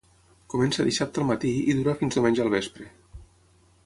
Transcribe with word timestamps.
Comença 0.53 0.85
dissabte 0.87 1.21
al 1.23 1.27
matí 1.31 1.51
i 1.59 1.75
dura 1.79 1.95
fins 1.99 2.17
diumenge 2.17 2.43
al 2.47 2.51
vespre. 2.55 2.89